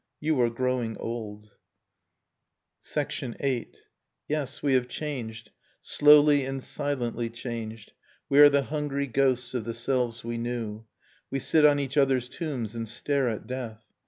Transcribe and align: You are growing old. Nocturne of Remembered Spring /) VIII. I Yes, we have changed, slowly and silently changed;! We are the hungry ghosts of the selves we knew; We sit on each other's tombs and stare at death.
You 0.19 0.41
are 0.41 0.49
growing 0.49 0.97
old. 0.97 1.51
Nocturne 2.95 3.33
of 3.33 3.35
Remembered 3.35 3.37
Spring 3.37 3.37
/) 3.37 3.39
VIII. 3.43 3.71
I 3.71 3.79
Yes, 4.39 4.63
we 4.63 4.73
have 4.73 4.87
changed, 4.87 5.51
slowly 5.83 6.43
and 6.43 6.63
silently 6.63 7.29
changed;! 7.29 7.93
We 8.27 8.39
are 8.39 8.49
the 8.49 8.63
hungry 8.63 9.05
ghosts 9.05 9.53
of 9.53 9.63
the 9.63 9.75
selves 9.75 10.23
we 10.23 10.39
knew; 10.39 10.85
We 11.29 11.37
sit 11.37 11.65
on 11.65 11.77
each 11.79 11.97
other's 11.97 12.27
tombs 12.29 12.73
and 12.73 12.87
stare 12.89 13.29
at 13.29 13.45
death. 13.45 13.85